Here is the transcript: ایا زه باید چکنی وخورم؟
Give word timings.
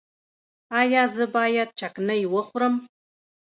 ایا 0.79 1.03
زه 1.15 1.25
باید 1.35 1.69
چکنی 1.79 2.21
وخورم؟ 2.33 2.75